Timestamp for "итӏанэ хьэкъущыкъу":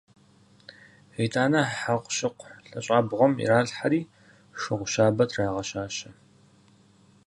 1.23-2.49